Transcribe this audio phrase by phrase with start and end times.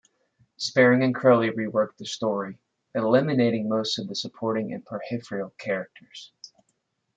[0.57, 2.57] Sperring and Crowley reworked the story,
[2.95, 6.31] eliminating most of the supporting and peripheral characters.